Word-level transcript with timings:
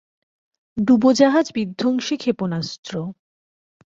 ডুবোজাহাজ-বিধ্বংসী 0.77 2.15
ক্ষেপণাস্ত্র। 2.17 2.93